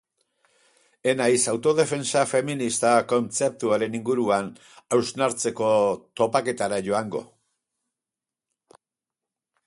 Ez 1.09 1.13
naiz 1.17 1.41
autodefentsa 1.51 2.23
feminista 2.29 2.93
kontzeptuaren 3.11 3.97
inguruan 3.99 4.49
hausnartzeko 4.97 5.69
topaketara 6.21 6.81
joango. 6.87 7.21